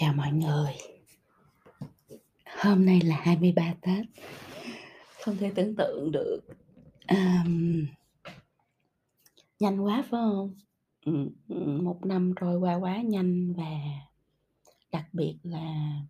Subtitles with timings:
[0.00, 0.72] Chào mọi người.
[2.62, 4.06] Hôm nay là 23 Tết.
[5.24, 6.40] Không thể tưởng tượng được.
[7.08, 7.86] um,
[9.60, 10.54] Nhanh quá, phải không
[11.04, 11.12] ừ,
[11.48, 13.70] ừ, một năm trôi qua quá nhanh và
[14.92, 16.00] đặc biệt là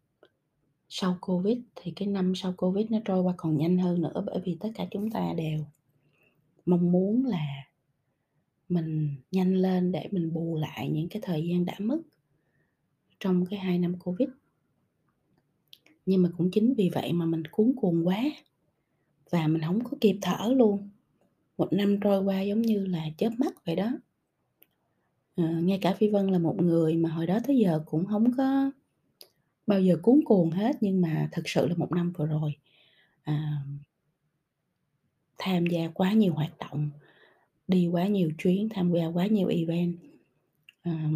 [0.89, 4.41] sau Covid thì cái năm sau Covid nó trôi qua còn nhanh hơn nữa, bởi
[4.45, 5.59] vì tất cả chúng ta đều
[6.67, 7.47] mong muốn là
[8.69, 11.99] mình nhanh lên để mình bù lại những cái thời gian đã mất
[13.21, 14.29] trong cái hai năm Covid.
[16.07, 18.23] Nhưng mà cũng chính vì vậy mà mình cuốn cuồng quá
[19.31, 20.89] và mình không có kịp thở luôn.
[21.59, 23.91] một năm trôi qua giống như là chớp mắt vậy đó.
[25.37, 28.37] à, ngay cả Phi Vân là một người mà hồi đó tới giờ cũng không
[28.37, 28.71] có
[29.67, 32.53] bao giờ cuốn cuồng hết, nhưng mà thực sự là một năm vừa rồi,
[33.23, 33.63] à
[35.39, 36.91] tham gia quá nhiều hoạt động,
[37.69, 39.97] đi quá nhiều chuyến, tham gia quá nhiều event.
[40.83, 41.11] à,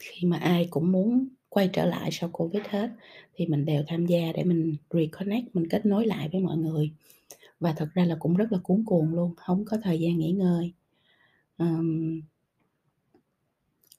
[0.00, 2.90] khi mà ai cũng muốn quay trở lại sau Covid hết
[3.34, 6.90] thì mình đều tham gia để mình reconnect, mình kết nối lại với mọi người.
[7.60, 10.32] Và thật ra là cũng rất là cuốn cuồng luôn, không có thời gian nghỉ
[10.32, 10.72] ngơi.
[11.58, 12.20] um,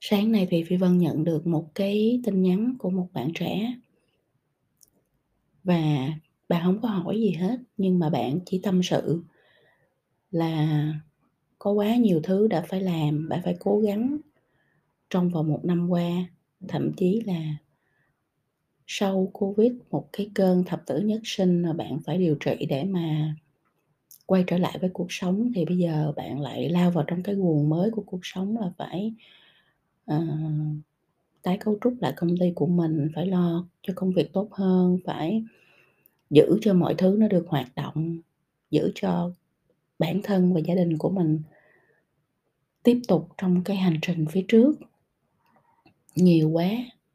[0.01, 3.75] Sáng nay thì Phi Vân nhận được một cái tin nhắn của một bạn trẻ.
[5.63, 6.09] Và
[6.49, 9.23] bạn không có hỏi gì hết, nhưng mà bạn chỉ tâm sự
[10.31, 10.93] là
[11.59, 14.17] có quá nhiều thứ đã phải làm, bạn phải cố gắng
[15.09, 16.09] trong vòng một năm qua,
[16.67, 17.41] thậm chí là
[18.87, 22.83] sau Covid, một cái cơn thập tử nhất sinh mà bạn phải điều trị để
[22.83, 23.35] mà
[24.25, 27.35] quay trở lại với cuộc sống, thì bây giờ bạn lại lao vào trong cái
[27.35, 29.13] guồng mới của cuộc sống là phải,
[30.11, 30.23] uh,
[31.41, 34.97] tái cấu trúc lại công ty của mình, phải lo cho công việc tốt hơn,
[35.05, 35.43] phải
[36.29, 38.17] giữ cho mọi thứ nó được hoạt động,
[38.71, 39.31] giữ cho
[39.99, 41.39] bản thân và gia đình của mình
[42.83, 44.71] tiếp tục trong cái hành trình phía trước.
[46.15, 46.69] Nhiều quá,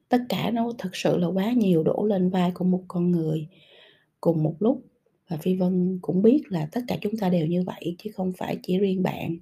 [0.09, 3.49] tất cả nó thực sự là quá nhiều đổ lên vai của một con người
[4.21, 4.83] cùng một lúc.
[5.29, 8.33] Và Phi Vân cũng biết là tất cả chúng ta đều như vậy chứ không
[8.33, 9.37] phải chỉ riêng bạn.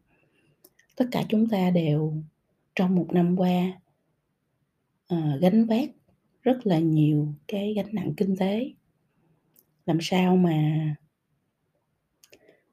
[0.96, 2.14] Tất cả chúng ta đều
[2.74, 3.80] trong một năm qua
[5.06, 5.90] à, gánh vác
[6.42, 8.70] rất là nhiều cái gánh nặng kinh tế.
[9.86, 10.80] Làm sao mà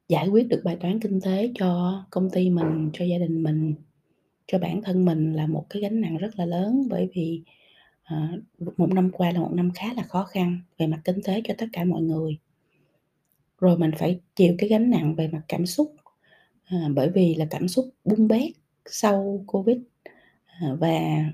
[0.10, 3.74] giải quyết được bài toán kinh tế cho công ty mình, cho gia đình mình,
[4.48, 7.42] cho bản thân mình là một cái gánh nặng rất là lớn, bởi vì,
[8.14, 11.42] uh, một năm qua là một năm khá là khó khăn về mặt kinh tế
[11.44, 12.38] cho tất cả mọi người.
[13.60, 15.96] Rồi mình phải chịu cái gánh nặng về mặt cảm xúc,
[16.76, 18.52] uh, bởi vì là cảm xúc bung bét
[18.86, 21.26] sau Covid, uh, và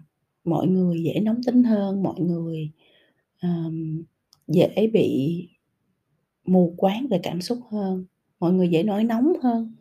[0.43, 2.71] mọi người dễ nóng tính hơn, mọi người,
[3.41, 4.03] um,
[4.47, 5.47] dễ bị
[6.45, 8.05] mù quáng về cảm xúc hơn,
[8.39, 9.75] mọi người dễ nói nóng hơn,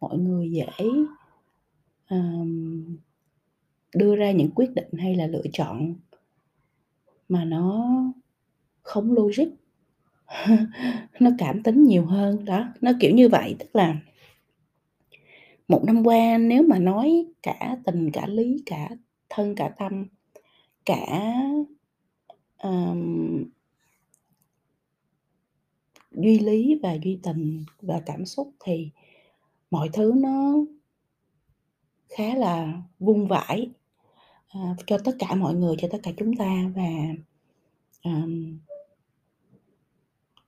[0.00, 0.66] mọi người dễ,
[3.94, 5.94] đưa ra những quyết định hay là lựa chọn
[7.28, 7.94] mà nó
[8.82, 9.48] không logic,
[11.20, 12.44] nó cảm tính nhiều hơn.
[12.44, 13.96] Đó, nó kiểu như vậy, tức là
[15.68, 18.88] một năm qua nếu mà nói cả tình, cả lý, cả
[19.28, 20.06] thân, cả tâm,
[20.84, 21.34] cả,
[22.62, 23.44] um,
[26.12, 28.90] duy lý và duy tình và cảm xúc thì
[29.70, 30.54] mọi thứ nó
[32.08, 33.70] khá là vung vãi,
[34.48, 36.90] ờ, cho tất cả mọi người, cho tất cả chúng ta và,
[38.04, 38.58] um,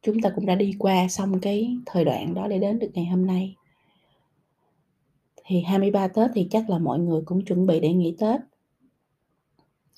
[0.02, 3.06] chúng ta cũng đã đi qua xong cái thời đoạn đó để đến được ngày
[3.06, 3.56] hôm nay.
[5.44, 8.40] Thì 23 Tết thì chắc là mọi người cũng chuẩn bị để nghỉ Tết.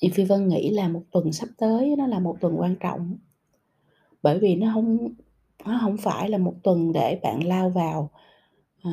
[0.02, 3.16] Thì Phi Vân nghĩ là một tuần sắp tới nó là một tuần quan trọng.
[4.22, 5.08] Bởi vì nó không
[5.64, 8.10] nó không phải là một tuần để bạn lao vào,
[8.82, 8.90] Ờ,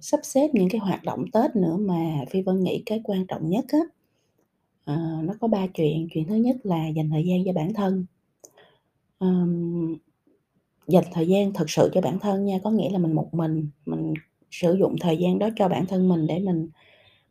[0.00, 3.50] sắp xếp những cái hoạt động Tết nữa, mà Phi Vân nghĩ cái quan trọng
[3.50, 3.78] nhất á,
[4.84, 6.08] à, nó có ba chuyện.
[6.14, 8.06] Chuyện thứ nhất là dành thời gian cho bản thân.
[9.18, 9.96] Ờm,
[10.88, 13.68] dành thời gian thật sự cho bản thân nha, có nghĩa là mình một mình,
[13.86, 14.14] mình
[14.50, 16.68] sử dụng thời gian đó cho bản thân mình để mình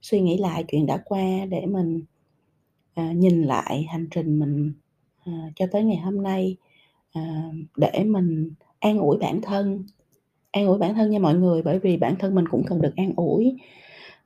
[0.02, 2.04] suy nghĩ lại chuyện đã qua, để mình,
[2.96, 4.74] à, nhìn lại hành trình mình,
[5.26, 6.58] à, cho tới ngày hôm nay,
[7.14, 9.84] à, để mình an ủi bản thân.
[10.54, 12.96] An ủi bản thân nha mọi người, bởi vì bản thân mình cũng cần được
[12.96, 13.58] an ủi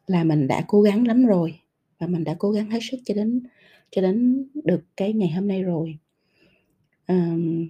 [0.08, 1.60] là mình đã cố gắng lắm rồi
[2.00, 3.44] và mình đã cố gắng hết sức cho đến
[3.92, 5.98] cho đến được cái ngày hôm nay rồi.
[7.08, 7.68] um,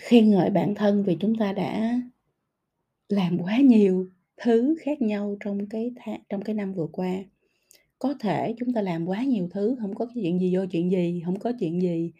[0.00, 2.00] Khen ngợi bản thân vì chúng ta đã
[3.08, 7.14] làm quá nhiều thứ khác nhau trong cái tháng trong cái năm vừa qua.
[7.98, 11.22] Có thể chúng ta làm quá nhiều thứ, không có chuyện gì vô chuyện gì,
[11.24, 12.12] không có chuyện gì,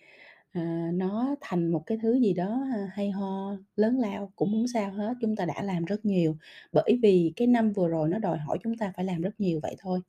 [0.54, 0.60] Ờ,
[0.94, 4.90] nó thành một cái thứ gì đó, ờ, hay ho, lớn lao cũng muốn sao
[4.92, 6.36] hết, chúng ta đã làm rất nhiều,
[6.72, 9.60] bởi vì cái năm vừa rồi nó đòi hỏi chúng ta phải làm rất nhiều
[9.62, 10.00] vậy thôi.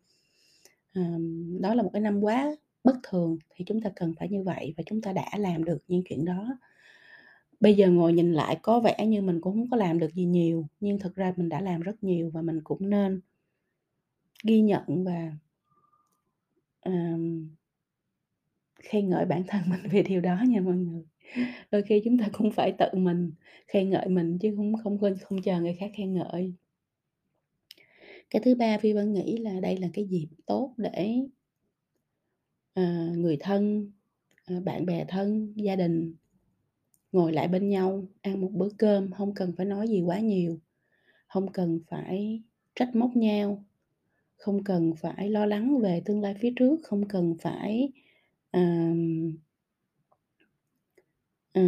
[1.59, 4.73] đó là một cái năm quá bất thường thì chúng ta cần phải như vậy
[4.77, 6.57] và chúng ta đã làm được những chuyện đó.
[7.59, 10.25] Bây giờ ngồi nhìn lại có vẻ như mình cũng không có làm được gì
[10.25, 13.21] nhiều, nhưng thực ra mình đã làm rất nhiều và mình cũng nên
[14.43, 15.31] ghi nhận và
[18.83, 21.03] khen ngợi bản thân mình về điều đó nha mọi người.
[21.71, 23.31] Đôi khi chúng ta cũng phải tự mình
[23.67, 26.53] khen ngợi mình chứ không không không, không chờ người khác khen ngợi.
[28.29, 31.15] Cái thứ ba Phi Vân nghĩ là đây là cái dịp tốt để
[32.73, 33.91] à, người thân,
[34.45, 36.15] à, bạn bè thân, gia đình
[37.11, 40.59] ngồi lại bên nhau ăn một bữa cơm, không cần phải nói gì quá nhiều,
[41.27, 42.41] không cần phải
[42.75, 43.65] trách móc nhau,
[44.37, 47.91] không cần phải lo lắng về tương lai phía trước, không cần phải,
[48.57, 49.37] ờm
[51.53, 51.61] ờ,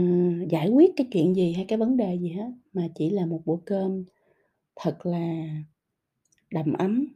[0.50, 3.42] giải quyết cái chuyện gì hay cái vấn đề gì hết, mà chỉ là một
[3.46, 4.04] bữa cơm
[4.76, 5.48] thật là
[6.52, 7.08] đầm ấm.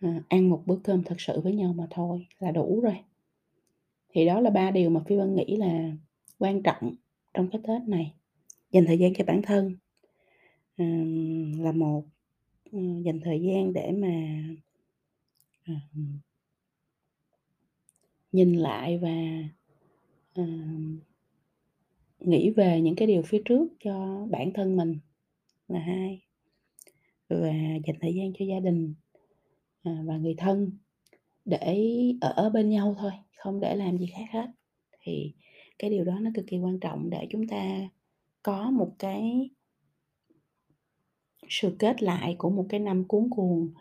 [0.00, 2.96] Ờ, ăn một bữa cơm thật sự với nhau mà thôi là đủ rồi.
[4.10, 5.90] Thì đó là 3 điều mà Phi Vân nghĩ là
[6.38, 6.94] quan trọng
[7.34, 8.12] trong cái Tết này.
[8.72, 9.76] Dành thời gian cho bản thân,
[10.76, 12.04] ừm, là một,
[12.72, 14.08] ừm, dành thời gian để mà
[15.66, 16.18] ờm
[18.38, 19.08] nhìn lại và,
[20.34, 20.44] à,
[22.20, 24.98] nghĩ về những cái điều phía trước cho bản thân mình
[25.68, 26.22] là hai
[27.28, 27.52] Và
[27.86, 28.94] dành thời gian cho gia đình,
[29.82, 30.70] à, và người thân
[31.44, 31.76] để
[32.20, 34.46] ở bên nhau thôi, không để làm gì khác hết.
[35.00, 35.32] Thì
[35.78, 37.88] cái điều đó nó cực kỳ quan trọng để chúng ta
[38.42, 39.50] có một cái
[41.48, 43.72] sự kết lại của một cái năm cuốn cuồng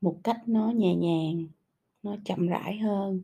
[0.00, 1.46] một cách nó nhẹ nhàng,
[2.02, 3.22] nó chậm rãi hơn,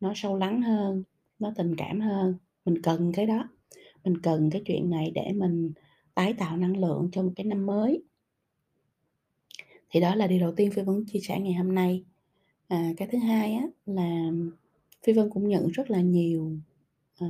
[0.00, 1.02] nó sâu lắng hơn,
[1.38, 2.34] nó tình cảm hơn.
[2.64, 3.48] Mình cần cái đó,
[4.04, 5.72] mình cần cái chuyện này để mình
[6.14, 8.02] tái tạo năng lượng cho một cái năm mới.
[9.90, 12.04] Thì đó là điều đầu tiên Phi Vân chia sẻ ngày hôm nay.
[12.68, 14.30] À, cái thứ hai á là
[15.02, 16.52] Phi Vân cũng nhận rất là nhiều,
[17.18, 17.28] ờ,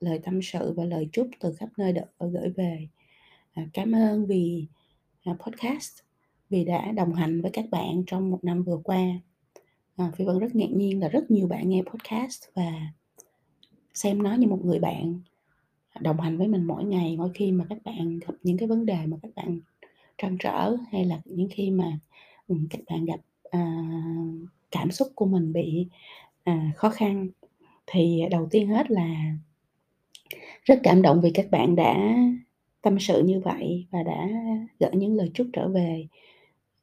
[0.00, 2.88] lời tâm sự và lời chúc từ khắp nơi đ gửi về.
[3.54, 4.66] À, cảm ơn vì,
[5.24, 5.98] à, podcast,
[6.50, 9.20] vì đã đồng hành với các bạn trong một năm vừa qua.
[9.98, 12.72] À, Phi Vân rất ngạc nhiên là rất nhiều bạn nghe podcast và
[13.94, 15.20] xem nó như một người bạn
[16.00, 18.86] đồng hành với mình mỗi ngày, mỗi khi mà các bạn gặp những cái vấn
[18.86, 19.60] đề mà các bạn
[20.18, 21.98] trăn trở, hay là những khi mà,
[22.70, 23.82] các bạn gặp, à,
[24.70, 25.86] cảm xúc của mình bị,
[26.44, 27.28] à, khó khăn.
[27.86, 29.34] Thì đầu tiên hết là
[30.64, 32.16] rất cảm động vì các bạn đã
[32.82, 34.28] tâm sự như vậy và đã
[34.80, 36.06] gửi những lời chúc trở về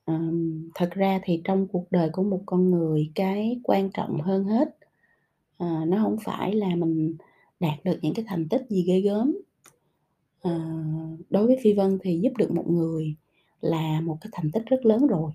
[0.05, 4.43] um, thật ra thì trong cuộc đời của một con người, cái quan trọng hơn
[4.43, 4.77] hết,
[5.63, 7.15] uh, nó không phải là mình
[7.59, 9.37] đạt được những cái thành tích gì ghê gớm.
[10.47, 13.15] uh, đối với Phi Vân thì giúp được một người
[13.61, 15.31] là một cái thành tích rất lớn rồi,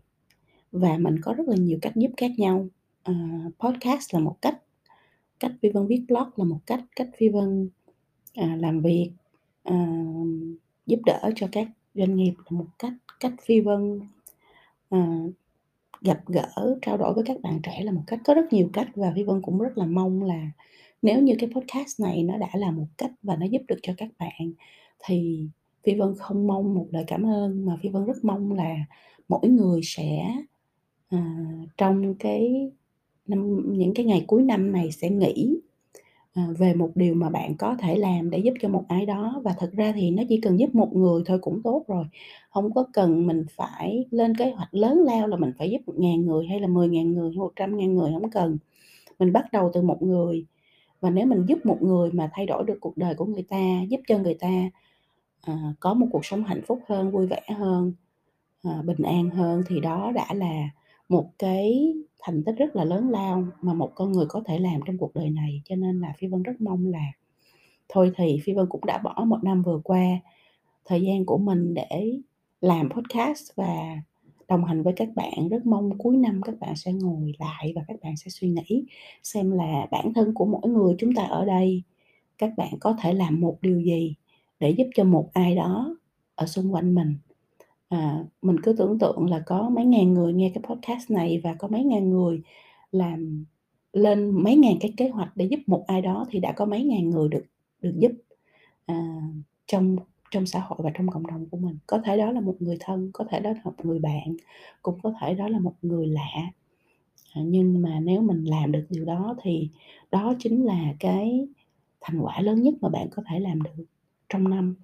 [0.72, 2.68] và mình có rất là nhiều cách giúp khác nhau.
[3.10, 4.62] uh, podcast là một cách,
[5.40, 7.70] cách Phi Vân viết blog là một cách, cách Phi Vân,
[8.40, 9.10] uh, làm việc,
[9.70, 10.28] uh,
[10.86, 14.00] giúp đỡ cho các doanh nghiệp là một cách, cách Phi Vân,
[14.90, 14.98] ờ,
[16.02, 18.20] gặp gỡ, trao đổi với các bạn trẻ là một cách.
[18.24, 20.50] Có rất nhiều cách và Phi Vân cũng rất là mong là
[21.02, 23.92] nếu như cái podcast này nó đã là một cách và nó giúp được cho
[23.96, 24.52] các bạn,
[25.04, 25.48] thì
[25.84, 28.76] Phi Vân không mong một lời cảm ơn, mà Phi Vân rất mong là
[29.28, 30.36] mỗi người sẽ,
[31.08, 31.36] à,
[31.76, 32.70] trong cái
[33.26, 35.60] năm những cái ngày cuối năm này sẽ nghĩ,
[36.34, 39.40] À, về một điều mà bạn có thể làm để giúp cho một ai đó.
[39.44, 42.04] Và thật ra thì nó chỉ cần giúp một người thôi cũng tốt rồi,
[42.50, 45.94] không có cần mình phải lên kế hoạch lớn lao là mình phải giúp một
[45.96, 48.58] ngàn người hay là mười ngàn người một trăm ngàn người, không cần.
[49.18, 50.46] Mình bắt đầu từ một người,
[51.00, 53.82] và nếu mình giúp một người mà thay đổi được cuộc đời của người ta,
[53.90, 54.70] giúp cho người ta,
[55.42, 57.92] à, có một cuộc sống hạnh phúc hơn, vui vẻ hơn,
[58.64, 60.70] à, bình an hơn thì đó đã là
[61.08, 64.80] một cái thành tích rất là lớn lao mà một con người có thể làm
[64.86, 65.62] trong cuộc đời này.
[65.64, 67.04] Cho nên là Phi Vân rất mong là
[67.88, 70.20] thôi thì Phi Vân cũng đã bỏ một năm vừa qua,
[70.84, 72.12] thời gian của mình để
[72.60, 73.96] làm podcast và
[74.48, 75.48] đồng hành với các bạn.
[75.48, 78.84] Rất mong cuối năm các bạn sẽ ngồi lại và các bạn sẽ suy nghĩ
[79.22, 81.82] xem là bản thân của mỗi người chúng ta ở đây,
[82.38, 84.14] các bạn có thể làm một điều gì
[84.60, 85.96] để giúp cho một ai đó
[86.34, 87.16] ở xung quanh mình.
[87.90, 91.54] À, mình cứ tưởng tượng là có mấy ngàn người nghe cái podcast này và
[91.58, 92.42] có mấy ngàn người
[92.92, 93.44] làm
[93.92, 96.84] lên mấy ngàn cái kế hoạch để giúp một ai đó thì đã có mấy
[96.84, 97.44] ngàn người được
[97.82, 98.12] được giúp,
[98.86, 98.94] à,
[99.66, 99.96] trong
[100.30, 101.78] trong xã hội và trong cộng đồng của mình.
[101.86, 104.36] Có thể đó là một người thân, có thể đó là một người bạn,
[104.82, 106.52] cũng có thể đó là một người lạ.
[107.34, 109.70] À, nhưng mà nếu mình làm được điều đó thì
[110.10, 111.48] đó chính là cái
[112.00, 113.84] thành quả lớn nhất mà bạn có thể làm được
[114.28, 114.74] trong năm.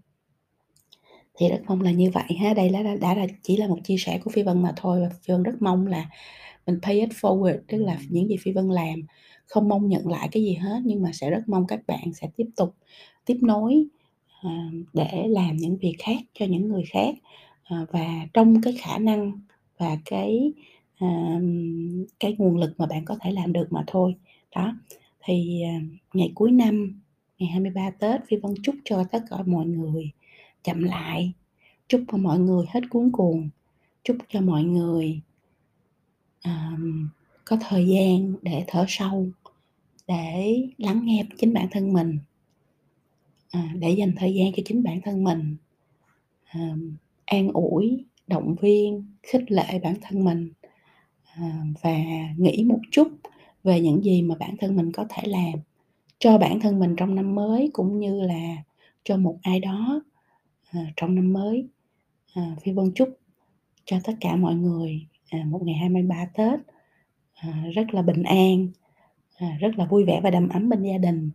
[1.38, 3.78] Thì rất mong là như vậy ha, đây lá đã đã là chỉ là một
[3.85, 6.07] chia sẻ của Phi Vân mà thôi và Phi Vân rất mong là
[6.66, 8.95] mình pay it forward, tức là những gì Phi Vân làm
[9.47, 12.28] không mong nhận lại cái gì hết, nhưng mà sẽ rất mong các bạn sẽ
[12.37, 12.75] tiếp tục
[13.26, 13.87] tiếp nối,
[14.43, 14.50] ờ,
[14.95, 17.14] để làm những việc khác cho những người khác,
[17.69, 19.33] ờ, và trong cái khả năng
[19.78, 20.52] và cái,
[21.00, 24.14] ờm, cái nguồn lực mà bạn có thể làm được mà thôi.
[24.57, 24.75] Đó,
[25.25, 25.81] thì, à,
[26.14, 27.02] ngày cuối năm,
[27.38, 30.11] ngày 23 Tết, Phi Vân chúc cho tất cả mọi người
[30.67, 31.33] chậm lại,
[31.89, 33.49] chúc cho mọi người hết cuốn cuồng,
[34.05, 35.21] chúc cho mọi người
[36.45, 37.09] um,
[37.45, 39.29] có thời gian để thở sâu,
[40.09, 42.19] để lắng nghe chính bản thân mình.
[43.51, 45.57] À, để dành thời gian cho chính bản thân mình,
[46.45, 46.77] à,
[47.25, 50.53] an ủi, động viên, khích lệ bản thân mình,
[51.25, 51.99] à, và
[52.37, 53.09] nghĩ một chút
[53.65, 55.53] về những gì mà bản thân mình có thể làm.
[56.19, 58.57] Cho bản thân mình trong năm mới, cũng như là
[59.05, 60.03] cho một ai đó,
[60.76, 61.68] À, trong năm mới.
[62.35, 63.18] À, Phi Vân chúc
[63.85, 66.61] cho tất cả mọi người, à, một ngày 23 Tết,
[67.35, 68.68] à, rất là bình an,
[69.37, 71.30] à, rất là vui vẻ và đầm ấm bên gia đình,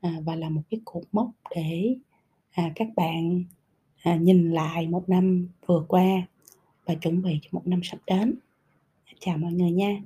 [0.00, 1.96] à, và là một cái cột mốc để,
[2.50, 3.44] à, các bạn,
[4.02, 6.26] à, nhìn lại một năm vừa qua
[6.86, 8.34] và chuẩn bị cho một năm sắp đến.
[9.20, 10.02] Chào mọi người nha.